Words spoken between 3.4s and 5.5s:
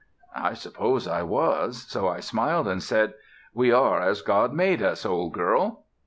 "We are as God made us, old